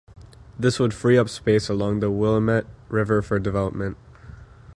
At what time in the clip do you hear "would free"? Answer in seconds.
0.79-1.15